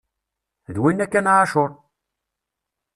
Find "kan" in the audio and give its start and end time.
1.07-1.29